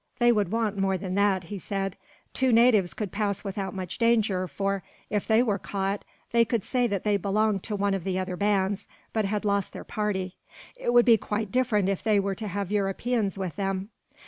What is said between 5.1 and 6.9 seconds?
if they were caught, they could say